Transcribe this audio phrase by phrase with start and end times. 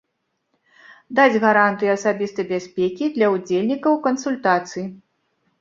[1.19, 4.85] Даць гарантыі асабістай бяспекі для ўдзельнікаў кансультацый.